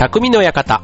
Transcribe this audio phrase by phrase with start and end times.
[0.00, 0.82] 匠の館。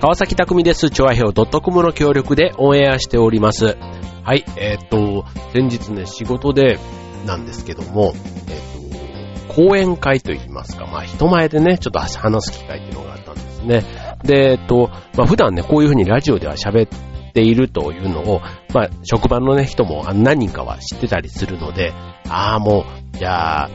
[0.00, 0.90] 川崎匠です。
[0.90, 3.76] 調和表 .com の協力でオンエアしております。
[4.22, 6.78] はい、えー、っと、先日ね、仕事で
[7.26, 13.84] なんですけども、えー、っと、講演会といいますか、まあ人前でね、ちょっと話す機会っていうのがあったんですね。
[14.22, 18.42] で、えっと、まあ普段ね、こういうふうにラジオでは喋っているというのを、
[18.72, 21.92] まあ職場のね、人も何人かは知ってたりするので、
[22.28, 23.70] ああ、もう、じゃあ、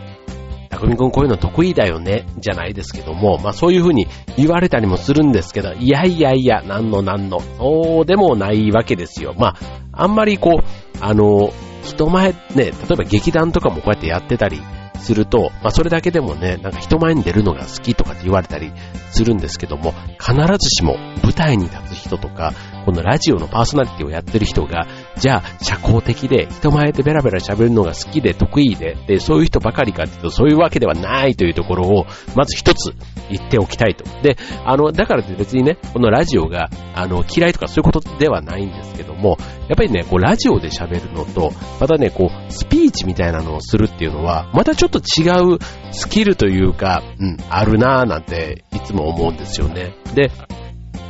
[0.76, 9.34] たくみくんこういうの得意だよね、じゃないですけども、まあそういうふうに言われたりもするんですけど、いやいやいや、なんのなんの、そうでもないわけですよ。
[9.38, 9.56] まあ、
[9.94, 14.62] あんまりこう、あの、人前、ね、例えば劇団とかもこうやってやってたり
[15.00, 18.74] すると、まあそれだけでもね、なんか人前に出るのが好きとかって言われたり
[19.12, 22.52] するんですけども、必ずしも舞台に立つ人とか、
[22.86, 32.94] このラジオのパーソナリティをやってる人が、じゃあ社交的で人前でベラベラ喋るのが好きで得意で、で、そういう人ばかりかっていうとそういうわけではないというところを、まず一つ
[33.30, 34.04] 言っておきたいと。
[34.22, 45.58] で、あの、だからって別にね、このラジオが、あの、嫌いとかそういうことではないんですけども、やっぱりね、こうラジオで喋るのと、またね、こう、スピーチみたいなのをするっていうのは、またちょっと違う
[45.92, 49.96] スキルというか、うん、あるなぁなんていつも思うんですよね。
[50.14, 50.32] で、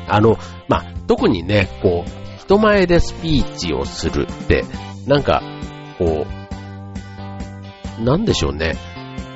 [0.07, 4.65] あの、まあ、特にね、こう、人前でスピーチをするって、
[5.07, 5.41] なんか、
[5.97, 6.25] こ
[7.99, 8.75] う、なんでしょうね。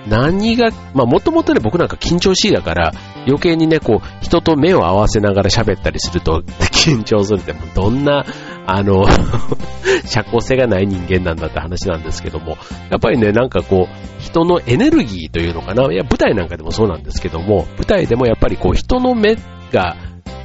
[0.07, 2.93] 何が、まあもともとね僕なんか緊張しいだから
[3.27, 8.25] 余計にねこう人と目を合わせながら喋ったりすると 緊張するってもどんな
[8.65, 9.05] あの
[10.05, 12.57] 社交性がない人間なんだって話なんですけども
[12.89, 19.37] やっぱりねなんかこう人のエネルギーというのかないや舞台なんかでもそうなんですけども舞台でもやっぱりこう人の目
[19.71, 19.95] が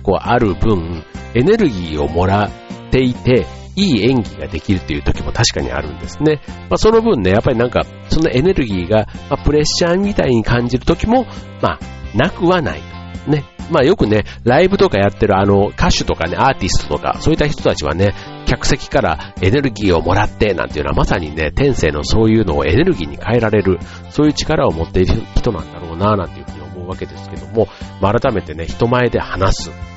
[0.04, 1.02] こうある分、
[1.34, 6.40] エネルギーをもらっていて、いい演技ができるっていう時も確かにあるんですね。
[6.70, 11.26] まあ、その分ね、やっぱりなんか、そのエネルギーが、まあ、プレッシャーみたいに感じる時も、
[11.60, 11.78] まあ、
[12.16, 12.82] なくはない。
[13.26, 13.44] ね。
[13.70, 18.14] まあよくね、ライブとかやってるあの歌手とかね、アーティストとか、そういった人たちはね、
[18.46, 23.78] 客席からエネルギーをもらってなんていうのはまさにね、天性のそういうのをエネルギーに変えられる、
[24.10, 27.68] そういう力を持っている人なんだろうな、なんていうふうに思うわけですけども、
[28.00, 29.93] まあ、改めてね、人前で話す。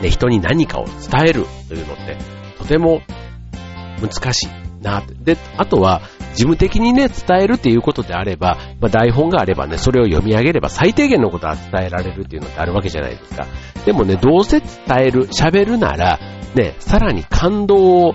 [0.00, 0.94] ね、人に何かを伝
[1.28, 2.16] えるというのって、
[2.58, 3.02] とても
[4.00, 4.48] 難しい
[4.82, 6.02] なってで、あとは、
[6.34, 13.46] 事務的にね、伝えるっていうことであれば、まあ、台本があればね、それを読み上げれば最低限のことは伝えられるっていうのってあるわけじゃないですか。
[13.86, 14.68] でもね、どうせ伝
[14.98, 16.18] える、喋るなら、
[16.54, 18.14] ね、さらに感動を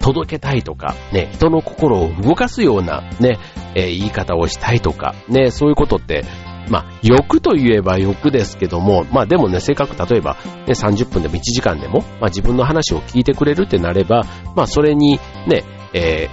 [0.00, 3.38] 届けたいとか、ね、人の心を動かすような、ね、
[3.74, 6.24] えー、言い方をしたいとか、ね、そういうことって
[6.70, 10.36] まあ、欲と言えば欲ですけども、まあでもね、せっかく例えば、
[10.66, 16.28] ね、30分でも1時間でも、まあ自分の話を聞いてくれるってなれば、まあそれにね、え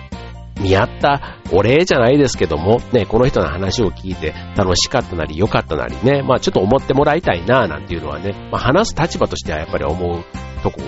[0.56, 10.24] ー、見合ったお礼じゃないですけども、ね、この人の話を聞いて楽しかったなり良かったなりね、まあちょっと思ってもらいたいななんていうのはね、まあ話す立場としてはやっぱり思う
[10.62, 10.81] とこ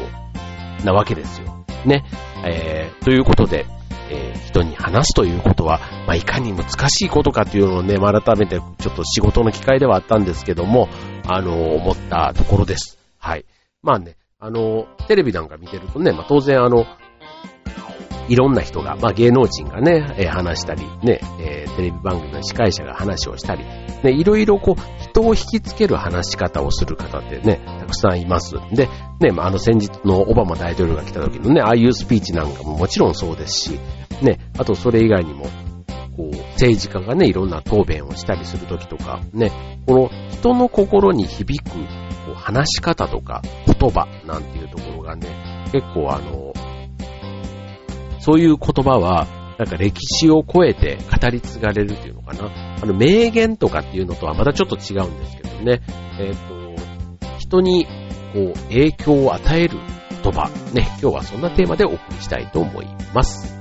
[0.86, 1.66] なわけですよ。
[1.86, 2.04] ね。
[2.46, 3.66] えー、ということで、
[4.10, 10.90] えー、人に話すということは、まあ、いかに難しいことかというのをね、ま、改めてちょっと仕事の機会ではあったんですけども、
[11.28, 12.98] あの、思ったところです。
[13.18, 13.46] はい。
[13.82, 16.86] まあね、あの、テレビなんか見てるとね、まあ、当然あの、
[18.30, 23.66] いろんな人が、まあ、芸能人がね、えー、話したり、ね、えー、テレビ番組の司会者が話をしたり、
[24.04, 28.56] ね、いろいろこう、人を引きつける話し方をする方ってね、たくさんいます。
[28.72, 28.88] で、
[29.20, 33.80] ね、あ、の先日のオバマ大統領が来た時のね、ああいうスピーチなんかももちろんそうですし、
[34.22, 35.46] ね、あとそれ以外にも、
[36.16, 39.52] こう、政治家がね、いろんな答弁をしたりするときとか、ね、
[39.86, 45.28] この人の心に響くこう話し方とか言葉なんていうところがね、
[45.72, 46.54] 結構あの、
[48.20, 49.28] そういう言葉は、
[49.58, 52.69] なんか歴史を超えて語り継がれるっていうのかな。
[52.82, 55.82] あの、名言とかっていうのとはまたちょっと違うんですけどね。
[56.20, 57.86] えっ、ー、と、人に
[58.34, 59.78] こう影響を与える
[60.24, 60.50] 言葉。
[60.74, 63.59] ね、今日はそんなテーマでお送りしたいと思います。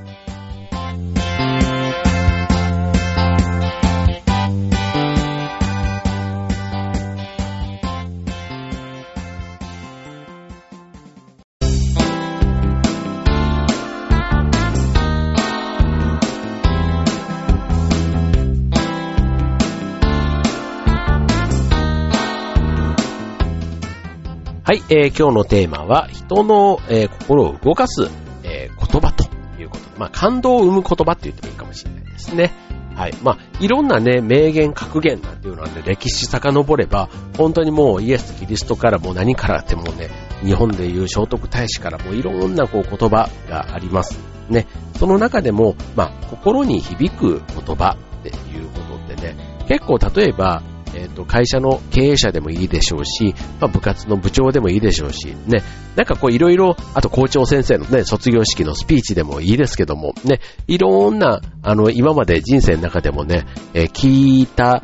[24.69, 28.11] はい、えー、今日のテーマは、人の、えー、心を動かす、
[28.43, 29.25] えー、言葉と
[29.59, 32.53] いうことで、まあ、感動を生む言葉って言ってもいいかもしれないですね。
[32.95, 33.15] はい。
[33.23, 40.11] まあ、いろんなね、名言、格言なんていうのはね、歴史遡れば、本当にもうイエス・キリストからも何からってもね、
[40.45, 44.21] 日本でいう聖徳太子からもいろんなこう言葉があります。
[44.51, 44.67] ね。
[44.99, 50.63] その中でも、まあ、心に響く言葉っていうことってね、結構例えば、
[50.99, 55.63] えっ、と、会社の経営者でもいいでしょうし、まあ、部活の部長でもいいでしょうし、ね、
[55.95, 64.83] なんかこういろいろ、あと校長先生のね、卒業式のスピーチでもいいですけども、ね、いろんな、あの、今まで人生の中でもね、えー、聞いた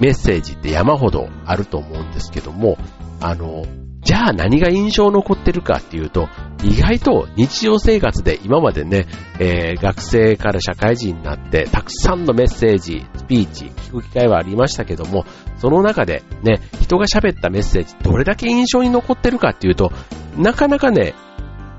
[0.00, 2.76] メッセージって山ほどあると思うんですけども、
[3.20, 3.64] あの、
[4.06, 6.28] じゃあ何が印象残ってるかっていうと、
[6.62, 9.08] 意外と日常生活で今までね、
[9.40, 15.24] えー、学生から社会人になって、たくさんのメッセージ、スピーチ、聞く機会はありましたけども、
[15.56, 19.90] その中でね、人が喋ったメッセージ、どれだけ印象に残ってるかっていうと、
[20.36, 21.14] なかなかね、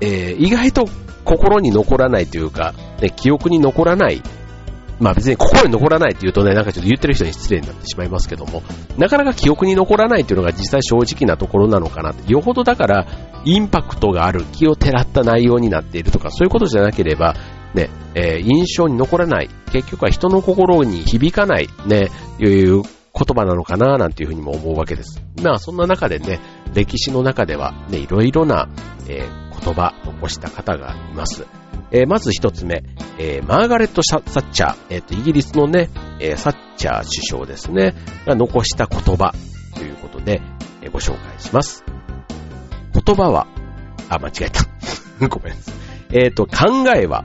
[0.02, 0.84] えー、意外と
[1.24, 4.22] 心に残らないというか、ね、記憶に残らない
[5.00, 8.62] まあ別に心に残らないって言うとね、なんかちょっと言ってる人に失礼になってしまいますけども、
[8.96, 12.32] なかなか記憶に残らないっていうのが実際正直なところなのかなって。
[12.32, 13.06] よほどだから、
[13.44, 17.34] インパクトがある、気をてらった内容になっているとか、そういうことじゃなければ、
[17.74, 22.08] ね、えー、印象に残らない、結局は人の心に響かない、ね、
[22.40, 22.84] いう言
[23.34, 25.22] 葉なのかな、なんていうふうにも思うわけです。
[25.42, 26.40] まあそんな中でね、
[26.74, 28.68] 歴史の中ではね、いろいろな、
[29.08, 31.46] えー、言葉、残した方がいます。
[31.90, 32.84] えー、まず一つ目、
[33.18, 35.88] えー、マーガレット・サッチャー、えっ、と、イギリスのね、
[36.20, 37.94] えサッチャー首相ですね、
[38.26, 39.34] が残した言葉
[39.74, 40.42] ということで、
[40.82, 41.84] えご紹介します。
[42.92, 43.46] 言葉は、
[44.08, 44.64] あ、間違えた。
[45.28, 45.74] ごめんなさい。
[46.12, 47.24] えっ、と、考えは、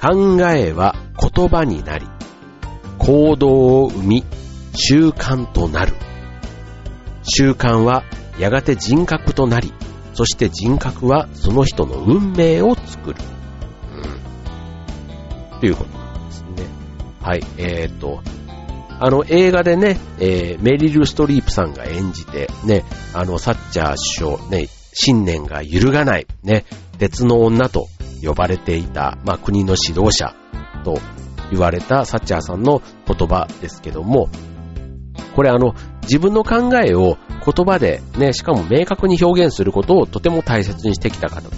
[0.00, 2.06] 考えは言葉になり、
[2.98, 4.24] 行動を生み、
[4.74, 5.94] 習慣となる。
[7.22, 8.04] 習慣は
[8.38, 9.72] やがて人格となり、
[10.14, 13.16] そして人格はその人の運命を作る。
[15.52, 15.60] うん。
[15.60, 16.48] ということなんですね。
[17.20, 18.22] はい、えーと、
[19.00, 26.64] あの映画でね、えー、メリル・ストリープさんが演じて、ね、あの、サッチャー首相、ね、信念が揺るがない、ね、
[26.98, 27.88] 鉄の女と
[28.22, 30.34] 呼ばれていた、まあ、国の指導者
[30.84, 30.98] と
[31.50, 34.28] 言われたサッチャーさんの言葉ですけども、
[35.34, 41.50] これあの、自分の考えを言葉でね、しかも明確に表現することをとても大切にしてきた方と。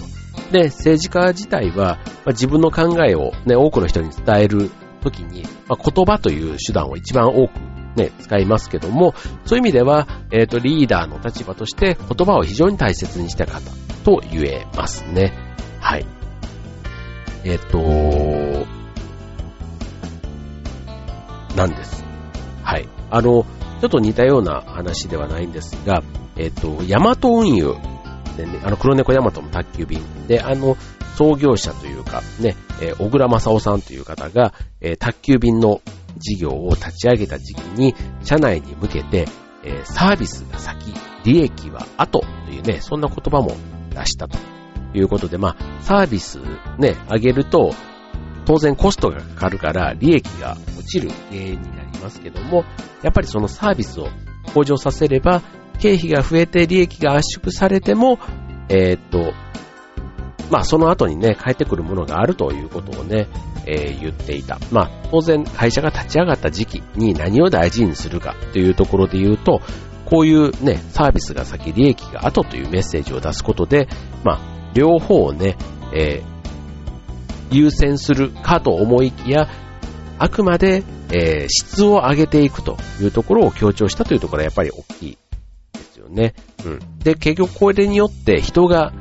[0.51, 4.69] で、政治家自体は、まあ、自分の考えをね、多くの人に伝える
[5.01, 7.51] ときに、まあ、言葉という手段を一番多く
[7.97, 9.13] ね、使いますけども、
[9.45, 13.59] そういう意味では、えっ、ー、と、リーダーの立場として言葉を非常に大切にした方
[14.05, 15.33] と言えますね。
[15.79, 16.05] はい。
[17.43, 18.67] えっ、ー、と、
[21.55, 22.05] なんです。
[22.63, 22.87] はい。
[23.09, 23.45] あの、
[23.79, 26.03] ちょっと似たような話ではないんですが、
[26.35, 27.75] えっ、と、ヤマト運輸
[28.45, 30.27] ね、あの、黒猫ヤマトの宅急便。
[30.27, 30.77] で、あの、
[31.15, 35.81] 創業者というか、ね、えー、小倉正夫さんという方が、えー、宅急便の
[36.17, 39.27] 事業を立ち上げた時期に、社内に向けて、
[39.63, 40.93] え、サービスが先、
[41.23, 43.55] 利益は後というね、そんな言葉も
[43.89, 44.37] 出したと
[44.93, 46.39] いうことで、まあ、サービス
[46.77, 47.73] ね、上げると、
[48.47, 52.63] 当然コストがかかるから利益が落ちる原因になりますけども、
[53.03, 54.07] やっぱりそのサービスを
[54.53, 55.41] 向上させれば、
[55.79, 58.19] 経費が増えて利益が圧縮されても、
[58.69, 59.33] えー、っと、
[60.49, 63.27] まあその後にね、返ってくるものがあるということをね、
[63.65, 64.59] えー、言っていた。
[64.71, 69.59] まあ当然会社が立ち上がった時期に何を大事にするかというところで言うと、
[70.05, 73.89] こういうね、サービスが先、利益が後というメッセージを出すことで、
[74.23, 75.57] まあ両方をね、
[75.93, 76.36] えー、
[77.51, 79.47] 優先するかと思いきや、
[80.19, 85.17] あくまで、えー、質を上げていくというところを強調したというところはやっぱり大きい
[85.73, 86.33] ですよね。
[86.65, 86.79] うん。
[86.99, 88.93] で、結局これによって人が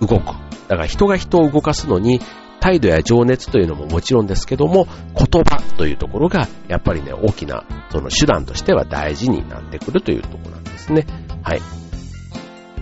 [0.00, 0.24] 動く。
[0.68, 2.20] だから人が人を動かすのに、
[2.60, 4.86] 態度や情熱というのももちろんですけども、
[5.16, 11.06] 言葉というところが、やっぱりね、大きな、その手段としては大事になってくるというところなんですね。
[11.42, 11.62] はい。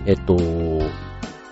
[0.05, 0.35] えっと、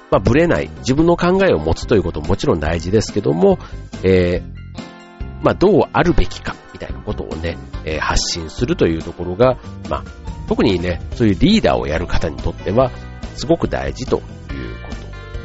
[0.09, 3.59] まあ、ぶれない、自分の考えを持つということももちろん大事ですけども、
[4.03, 9.57] えー、まあ、どうあるべきか、みたいなことをね、えー、発信するというところが、
[9.89, 10.03] まあ、
[10.47, 12.91] 特にね、そういうリーダーをやる方にとっては、
[13.35, 14.95] すごく大事というこ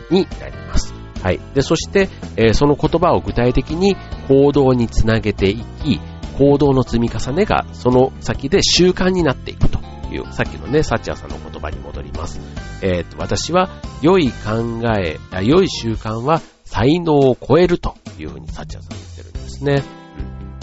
[0.08, 0.94] とになります。
[1.22, 1.40] はい。
[1.54, 3.96] で、そして、えー、その言葉を具体的に
[4.28, 6.00] 行動につなげていき、
[6.38, 9.81] 行動の積み重ねがその先で習慣になっていくと
[10.12, 12.40] いう、さっきのね、サッチャーさんの言葉に戻ります。
[12.82, 13.68] えー、と、私は、
[14.00, 19.82] 良い考え、良い習慣は才能を超えるというふうにサッチャーさん言ってるんですね。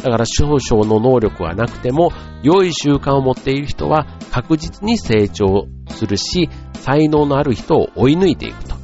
[0.03, 8.79] だから少々の能力はなくても、良い習慣を持っている人は確実に成長するし、才能のある人を追い抜いていくと。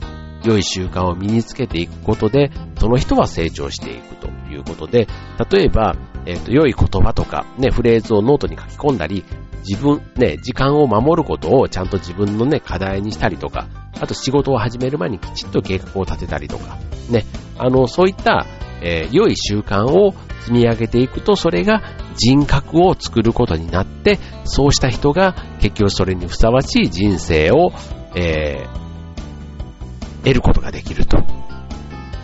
[0.46, 5.08] 良い習慣を身につけていくことで、その人は成長していくということで、
[5.50, 5.96] 例えば、
[6.26, 9.26] えっ、ー、と、良い言葉とか、ね、フレーズをノートに書き込んだり、
[9.68, 13.68] 自分、ね、時間を守ることをちゃんと自分のね、課題にしたりとか、
[14.00, 16.78] あと仕事を始める前にきちっと計画を立てたりとか、
[17.10, 17.26] ね、
[17.58, 18.46] あの、そういった、
[18.82, 21.82] えー、良い習慣を積み上げていくと、それが
[22.16, 27.72] 人格を作ることになって、そうした人が結局それにふさわしい人生を、
[28.16, 31.18] えー、得ることができると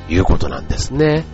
[0.10, 1.26] いうことなんですね。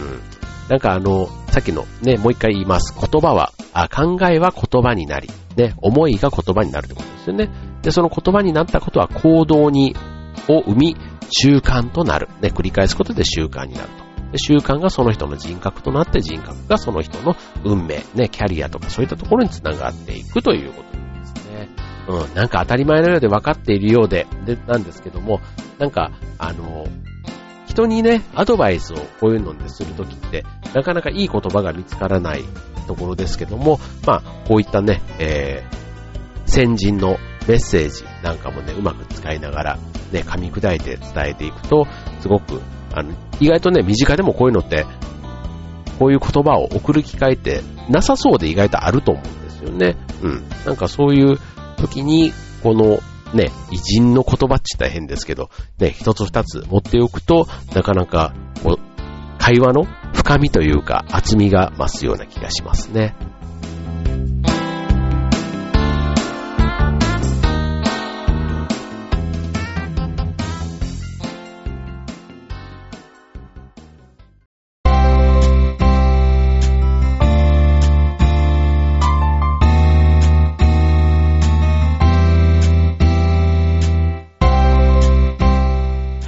[0.00, 0.68] うん。
[0.68, 2.94] なんかあの、さっきのね、もう一回言います。
[2.98, 7.50] 言葉は、あ考えは言葉になり、ね、思いが言葉になるってことですよね。
[7.82, 9.94] で、その言葉になったことは行動に、
[10.48, 10.96] を生み、
[11.30, 12.28] 習慣となる。
[12.40, 14.02] ね、繰り返すことで習慣になると。
[14.32, 21.68] で習慣がその人の人格となって人格がその人の運命、ね、キャリアとかそういったところにつながっていくということなんですね。
[22.08, 25.40] うん、なんか当たり前のようで分かっているようで、で、なんですけども、
[25.78, 26.86] なんか、あの、
[27.72, 32.44] 人にね、アドバイスをこういうのでするときって、なかなかいい言葉が見つからない
[32.86, 39.78] ところですけども、まあ、こういったね、えー、先人のメッセージなんかもね、うまく使いながら、
[40.12, 41.86] ね、噛み砕いて伝えていくと、
[42.20, 42.60] すごく
[42.94, 44.84] あの、意外とね、身近でもこういうのって、
[45.98, 49.96] こういう言葉を送る機会ってなさそうで意外とあると思うんですよね。
[50.22, 50.44] うん。
[50.66, 51.38] なんかそういう
[51.76, 52.98] 時に、この
[53.34, 58.34] ね、偉人の言葉って大変ですけど、ね、一つ二つ持っておくと、なかなか、
[59.38, 59.84] 会話の
[60.14, 63.16] 深みというか厚みが増すような気がしますね。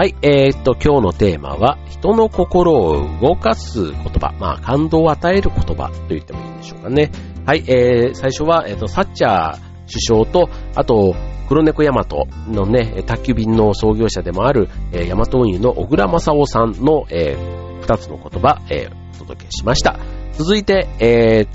[0.04, 7.11] はい、えー、っと、今日のテーマは、人の心を動かす言葉、まあ、感動を与える言葉と言ってもいいんでしょうかね。
[7.46, 9.58] はい、えー、最初は、えー、っと、サッチャー
[9.88, 11.14] 首相と、あと、
[11.49, 19.99] 黒猫ヤマトのね、宅急便の創業者でもある、えー、ヤマト運輸の小倉正夫さんの、えー、二つの言葉、えー、お届けしました。
[20.32, 21.46] 続いて、え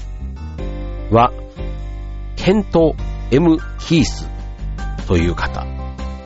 [1.12, 1.32] ー、は、
[2.36, 2.96] ケント・
[3.30, 4.28] M・ ヒース
[5.08, 5.68] という方。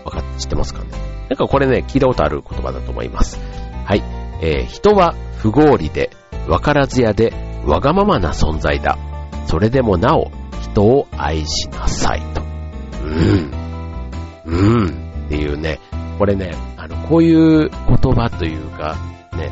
[0.06, 1.13] わかって、知ってますかね？
[1.30, 3.40] なんかこれね、聞いたことある言葉だと思います。
[3.86, 4.04] はい。
[4.42, 6.12] えー、人は不合理で、
[6.48, 7.34] わからずやで、
[7.66, 8.98] わがままな存在だ。
[9.48, 12.42] それでもなお、人を愛しなさいと。
[13.04, 13.52] うん。
[14.46, 15.04] うん。
[15.26, 15.80] っていうね、
[16.20, 18.98] これね、あの、こういう言葉というか、
[19.38, 19.52] ね、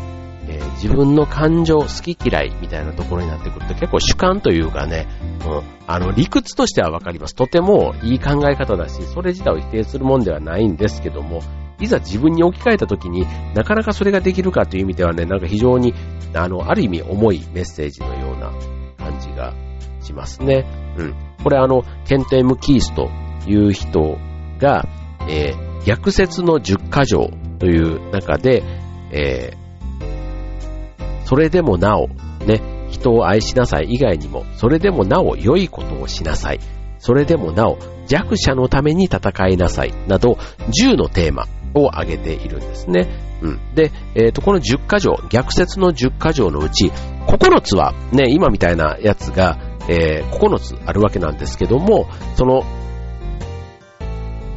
[0.81, 5.07] 自分の感情、好き嫌いみたいなところになってくると結構主観というかね、
[5.45, 7.35] うん、あの、理屈としてはわかります。
[7.35, 11.41] とてもいい考え方だし、それ自体を否定するもんではないんですけども、
[11.79, 15.93] いざ自分に置き換えた時になかなかそれができるかという意味ではね、なんか非常に、
[16.33, 18.51] あの、ある意味重いメッセージのような
[18.97, 19.53] 感じが
[20.01, 20.65] しますね。
[20.97, 21.15] うん。
[21.43, 23.09] これあの、ケント・エム・キースと
[23.47, 24.17] いう人
[24.59, 24.87] が、
[25.27, 28.63] えー、逆説の10箇条という中で、
[29.11, 29.60] えー、
[31.31, 32.09] それでもなお、
[32.45, 36.59] ね、人を愛しなさい以外にも、それでもなお良いことをしなさい。
[36.99, 39.93] それでもなお弱者のために戦いなさい。
[40.09, 40.33] など、
[40.77, 43.07] 10のテーマを挙げているんですね。
[43.41, 43.59] うん。
[43.75, 46.91] で、えっ、ー、と、この10箇条、逆説の10箇条のうち、
[47.27, 49.57] 9つは、ね、今みたいなやつが、
[49.87, 52.65] えー、9つあるわけなんですけども、その、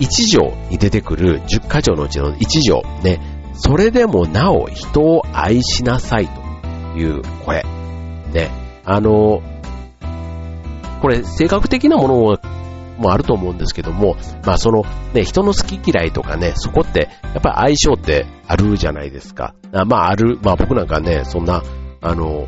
[0.00, 3.20] 1条に出てくる10箇条のうちの1条、ね、
[3.52, 6.43] それでもなお人を愛しなさいと
[6.96, 7.64] いう、これ。
[8.32, 8.50] ね、
[8.84, 9.42] あの、
[11.00, 12.38] これ、性格的なもの
[12.98, 19.54] もあると思うんですけども、まあそのね、人の好き嫌いとかね、そこって、やっぱり相性ってあるじゃないですか。
[19.72, 21.62] あまあある、まあ僕なんかね、そんな、
[22.00, 22.46] あの、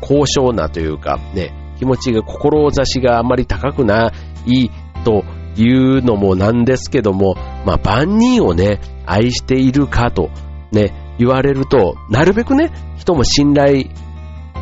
[0.00, 4.12] 高尚なというか、ね、気持ちが、志があんまり高くな
[4.46, 4.70] い
[5.04, 5.24] と
[5.56, 10.30] いうのもなんですけども、まあ万人をね、愛しているかと
[10.72, 13.86] ね、言われると、なるべくね、人も信頼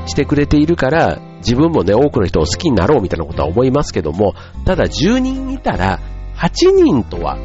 [0.07, 4.35] してくれているから、自分もね、多くの人を好きになろうみたいなことは思いますけども、
[4.65, 6.01] ただ10人いたら、
[6.37, 7.37] 8人とは、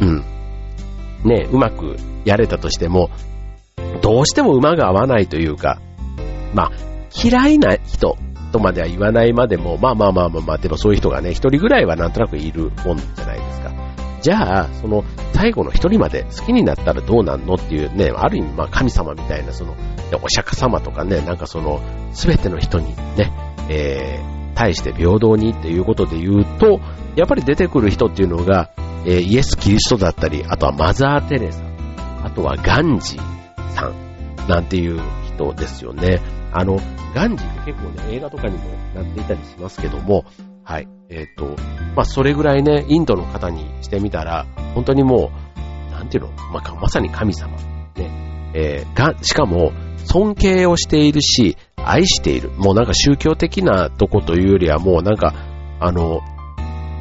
[0.00, 0.24] うん、
[1.24, 3.10] ね、うまくやれたとしても、
[4.02, 5.80] どうしても馬が合わないというか、
[6.54, 6.70] まあ、
[7.22, 8.16] 嫌いな人
[8.52, 13.47] とまでは言わないまでも、まあまあまあまあまあ、でもそういう人がね、一人ぐらいはなんとなくいるもんじゃない。
[14.20, 19.74] じゃあ、その、最後の一人まで好きになったらどうなんのっていうね、ある意味、まあ神様みたいな、その、
[20.22, 21.80] お釈迦様とかね、なんかその、
[22.12, 23.32] すべての人にね、
[23.68, 26.80] えー、対して平等にっていうことで言うと、
[27.14, 28.70] やっぱり出てくる人っていうのが、
[29.04, 31.62] えー、イエス・キリストだったり、あとはマザー・テレサ、
[32.24, 36.20] あとはガンジーさんなんていう人ですよね。
[36.52, 36.80] あの、
[37.14, 40.24] ガンジーって結構ね、映画とかにもなっていたりしますけども、
[40.68, 40.88] はい。
[41.08, 41.56] えっ、ー、と、
[41.96, 44.44] まあ、それぐらいね、インドの方にしてみたら、
[44.74, 45.30] 本当にも
[45.88, 47.56] う、なんていうの、まあ、まさに神様。
[47.96, 48.52] ね。
[48.52, 49.72] えー、が、しかも、
[50.04, 52.50] 尊敬をしているし、愛している。
[52.58, 55.32] もうなんか宗教的なとこというよりはもうなんか、
[55.80, 56.20] あの、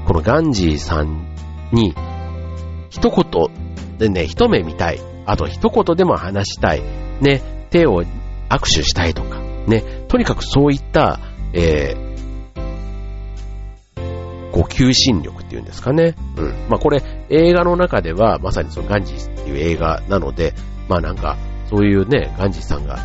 [0.06, 1.36] このガンジーさん
[1.74, 1.94] に、
[2.90, 5.02] 一言でね、一目見たい。
[5.26, 6.82] あと一言でも話したい。
[7.20, 8.04] ね、手を
[8.48, 9.42] 握手したいとか。
[9.68, 11.20] ね、とにかくそういった、
[11.52, 12.07] えー、
[14.52, 16.16] ご求心力っていうんですかね。
[16.38, 16.68] うん。
[16.70, 20.54] まあこれ映画の中ではまさにそのガンジーっていう映画なので、
[20.88, 21.38] まあなんか
[21.70, 22.98] そういうね、ガンジーさんが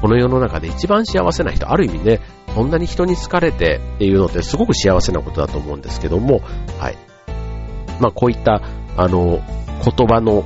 [0.00, 2.20] この世の中で一番幸せな人、ある意味ね、
[2.54, 6.40] そんなに人に好かれてっていうのってすごく幸せなことだと思うんですけども、
[6.78, 6.96] はい。
[8.00, 8.62] まあこういった、
[8.96, 9.40] あの、
[9.84, 10.44] 言葉の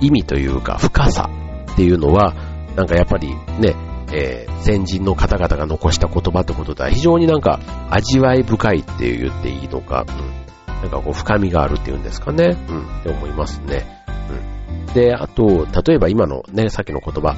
[0.00, 1.30] 意味というか深さ
[1.72, 2.34] っていうのは、
[2.76, 3.74] なんかやっぱりね、
[4.12, 7.60] えー、先人の方々が残した言葉ってことで非常になんか
[7.90, 14.04] 味わい深いって言っていいのか、うん、なんかこう深みがあるっていうんですかね、うん、って思いますね。
[14.86, 17.34] うん、で、あと、例えば今のね、さっきの言葉、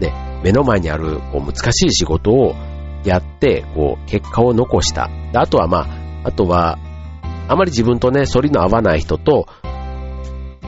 [0.00, 2.54] ね、目の前にあるこう難しい仕事を
[3.04, 5.10] やって、こう、結果を残した。
[5.32, 5.86] であとはま
[6.24, 6.78] あ、あとは、
[7.48, 9.46] あまり自分とね、反りの合わない人と、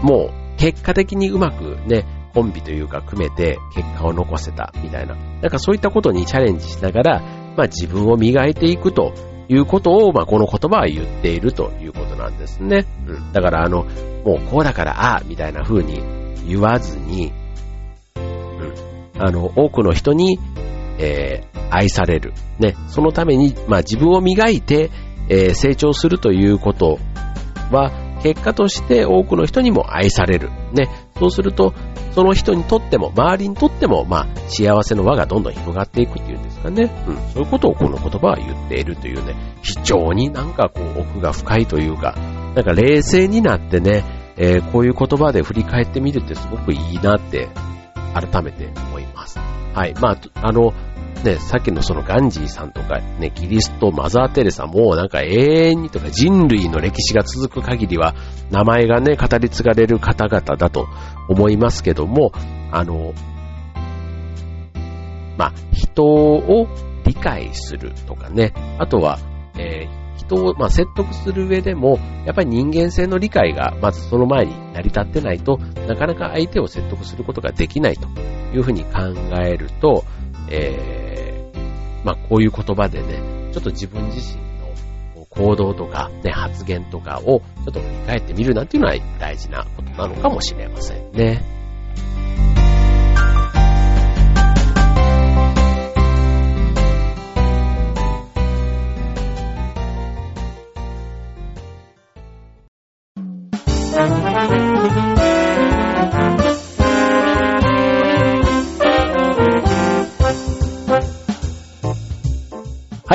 [0.02, 2.04] もう、結果的にうまくね、
[2.36, 5.14] コンビというか組めて結果を残せたみたいな。
[5.14, 7.20] なんかそういったことにチャレンジしながら、
[7.56, 9.14] まあ自分を磨いていくと
[9.48, 12.84] いうことを、まあこの言葉は言っているということなんですね。
[13.06, 13.32] うん。
[13.32, 13.84] だからあの、
[14.22, 16.02] もうこうだからああみたいな風に
[16.46, 17.32] 言わずに、
[18.16, 18.74] うん。
[19.18, 20.38] あの、多くの人に、
[20.98, 22.34] えー、愛される。
[22.58, 22.76] ね。
[22.88, 24.90] そのために、まあ自分を磨いて、
[25.30, 26.98] えー、成長するということ
[27.72, 30.50] は、結果として多くの人にも愛される。
[30.74, 30.90] ね。
[31.18, 31.72] そうすると、
[32.16, 36.90] その人にとっても、周りにとっても、まあ、幸せの輪がどんどん広がっていくっていうんですかね。
[37.06, 37.16] うん。
[37.34, 42.14] そういうことをこの言葉は言っているというね、非常になんかこう、奥が深いというか、
[42.54, 44.02] なんか冷静になってね、
[44.38, 47.50] えー、こういう言葉で振り返ってみるってすごくいいなって、
[48.14, 49.38] 改めて思います。
[49.74, 49.92] はい。
[50.00, 50.72] まあ、あの、
[51.24, 58.14] ね、さっきのそのガンジーさんとか、ね、キリスト、マザー・テレサもなんか永遠にとか人類の歴史が続く限りは
[58.50, 60.86] 名前がね、語り継がれる方々だと
[61.28, 62.32] 思いますけども、
[62.70, 63.14] あの、
[65.36, 66.68] まあ、人を
[67.04, 69.18] 理解するとかね、あとは、
[69.58, 78.08] えー、人を、まあ、説得する上でも、やっぱり人間性の理解がまずその前に成り立ってないとなかなか相手を説得することができないと
[78.52, 78.90] いうふうに考
[79.42, 80.04] えると、
[80.50, 81.05] えー
[82.06, 84.40] まあこういう言葉でね、ちょっと自分自身
[85.16, 87.40] の行動とかね、発言とかをちょ
[87.70, 91.55] っと振り返ってみるなんていうのは大事なことなのかもしれませんね。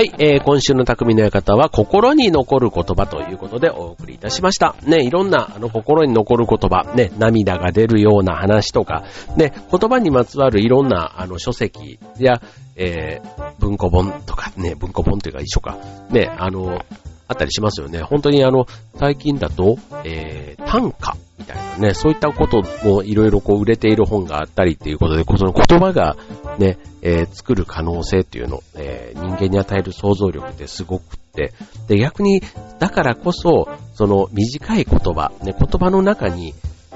[0.02, 4.76] はい、えー、今週の匠の館は心に残る言葉ということでお送りいたしました。
[4.82, 9.04] ね、いろんなあの心に残る言葉、ね、涙が出るような話とか、
[9.38, 12.42] ね、言葉にまつわるいろんなあの書籍や、
[12.76, 15.78] えー、文庫本とかね、文庫本というか一緒か、
[16.10, 16.84] ね、あの、
[17.32, 18.02] あったりしますよね。
[18.02, 26.18] 本当にあの、最近だと、えー、短歌みたいなね、そういったこともいろいろこう売れている本があったりっていうことで、この言葉が
[26.60, 31.54] ね、えー、作る可能性っていうの、えー、人間に与える想像力ってすごくって、
[31.88, 32.42] で、逆に、
[32.80, 36.54] だからこそ、その短い言葉、ね、言葉の中に、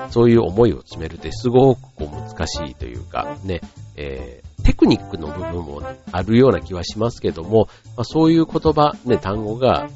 [0.09, 3.61] そういう思いを詰めるってすごくこう難しいというか、ね、
[3.95, 9.89] えー、テクニックの部分もあるような気はしますけども、まあ、そういう言葉、ね、単語が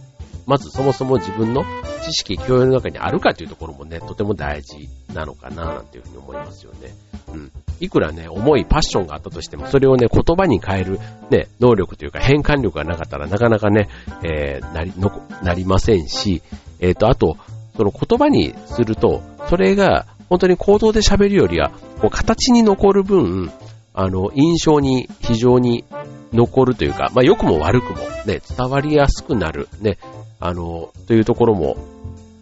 [0.49, 1.63] まずそもそも自分の
[2.01, 6.89] 知識、教養の中にあるかというところもね、とても大事なのかな、なんていうふうに思いますよね。
[7.31, 7.51] うん。
[7.79, 13.89] いくらね、重いパッションがあったとしても、それをね、言葉に変える、ね、能力というか変換力がなかったら、なかなかね、
[14.23, 16.41] えー、なり、の、なりませんし、
[16.79, 17.37] えっ、ー、と、あと、
[17.77, 23.51] その言葉にすると、それが、本当に行動で喋るよりは、こう、形に残る分、
[23.93, 25.85] あの、印象に非常に
[26.33, 29.97] 残るというか、まあ、良くも悪くもね、伝わりやすくなる、ね、
[30.39, 31.77] あの、というところも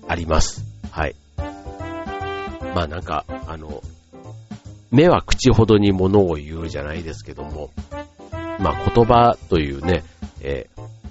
[0.07, 0.63] あります。
[0.91, 1.15] はい。
[2.75, 3.81] まあなんか、あの、
[4.91, 7.71] 目は口ほどに物を言うじゃないですけども、
[8.60, 10.03] まあ言葉というね、
[10.41, 10.67] え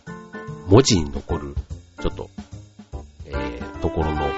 [0.06, 1.54] ー、文字に残る、
[2.00, 2.30] ちょっと、
[3.26, 4.30] えー、ところの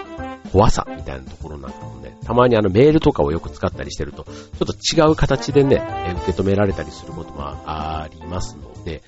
[0.50, 4.30] 怖さみたいなところなんかもね、たまにあのメールとかをよく使ったりしてると、ちょ
[4.64, 5.82] っと違う形でね、
[6.22, 9.02] 受け止められたりすることもありますので、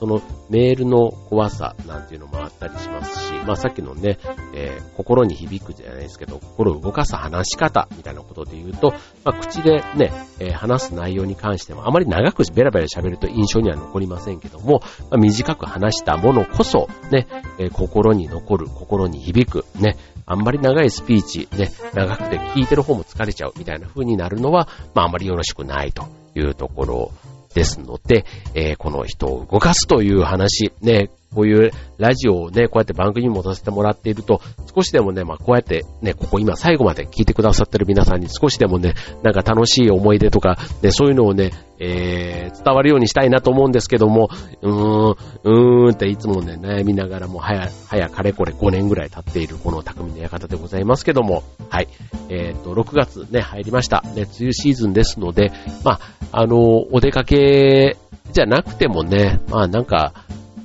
[0.00, 4.18] そのメールの怖さなんていうのもあったりしますし、まあさっきのね、
[4.54, 8.94] えー、心に響くじゃないですけど、心を動かす話し方みたいなことで言うと、
[9.26, 17.26] まあ口でね、えー、話す内容に関してもあまり長くベラベラ喋ると印象には残りませんけども、まあ、短く話したものこそ、ね、
[17.58, 27.12] えー、心に残る、心に響く、ね、あんまり長いスピーチ、ね、長くて聞いてる方も疲れちゃうみたいな風になるのは、まああまりよろしくないというところ
[27.54, 34.40] ですので、えー、この人を動かすという話、ね、こういうラジオをね、こうやって番組に戻せてもらっていると、
[34.74, 44.28] 少しでもね、まあこうやってね、ここ今最後まで聞いてくださってる皆さんに少しでもね、なんか楽しい思い出とか、ね、そういうのをね、えー、伝わるようにしたいなと思うんですけども、
[44.60, 51.88] うーん、うーんっていつもね、悩みながらも早、早かれこれ5年ぐらい経っているこの匠の館でございますけども、はい。
[52.28, 54.02] えっ、ー、と、6月ね、入りました。
[54.02, 55.52] ね、梅雨シーズンですので、
[55.84, 56.00] まあ、
[56.32, 56.58] あの、
[56.92, 57.96] お出かけ
[58.32, 60.12] じゃなくてもね、まあなんか、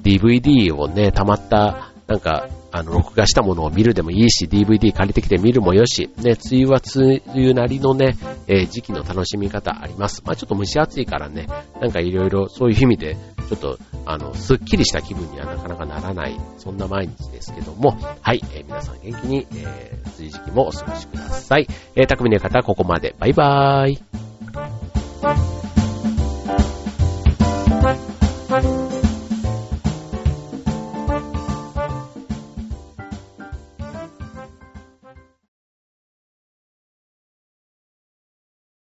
[0.05, 8.15] DVD をね、溜まった、なんか、あの、録画したものを見るでもいいし、DVD 借りてきて見るもよし、ね、梅雨は梅雨なりのね、
[8.47, 10.21] えー、時期の楽しみ方あります。
[10.23, 11.47] まあちょっと蒸し暑いからね、
[11.81, 13.17] なんかいろいろそういう意味で、
[13.49, 21.67] ちょっと、あの、すっきりした気分にはなかなかならない、そんな毎日ですけども、はい、えー、皆さん元気に、えー、梅雨時期もお過ごしください。
[21.95, 23.15] えー、匠の方、ここまで。
[23.19, 25.54] バイバーイ。